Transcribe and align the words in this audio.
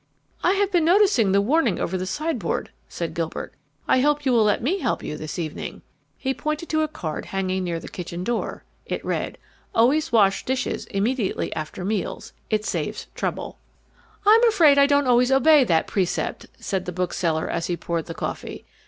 "I 0.43 0.53
have 0.53 0.71
been 0.71 0.83
noticing 0.85 1.31
the 1.31 1.41
warning 1.43 1.79
over 1.79 1.95
the 1.95 2.07
sideboard," 2.07 2.71
said 2.89 3.13
Gilbert. 3.13 3.53
"I 3.87 3.99
hope 3.99 4.25
you 4.25 4.31
will 4.31 4.43
let 4.43 4.63
me 4.63 4.79
help 4.79 5.03
you 5.03 5.15
this 5.15 5.37
evening?" 5.37 5.83
He 6.17 6.33
pointed 6.33 6.69
to 6.69 6.81
a 6.81 6.87
card 6.87 7.25
hanging 7.25 7.63
near 7.63 7.79
the 7.79 7.87
kitchen 7.87 8.23
door. 8.23 8.63
It 8.87 9.05
read: 9.05 9.37
ALWAYS 9.75 10.11
WASH 10.11 10.43
DISHES 10.43 10.87
IMMEDIATELY 10.87 11.55
AFTER 11.55 11.85
MEALS 11.85 12.33
IT 12.49 12.65
SAVES 12.65 13.07
TROUBLE 13.13 13.59
"I'm 14.25 14.47
afraid 14.47 14.79
I 14.79 14.87
don't 14.87 15.05
always 15.05 15.31
obey 15.31 15.63
that 15.65 15.85
precept," 15.85 16.47
said 16.59 16.85
the 16.85 16.91
bookseller 16.91 17.47
as 17.47 17.67
he 17.67 17.77
poured 17.77 18.07
the 18.07 18.15
coffee. 18.15 18.65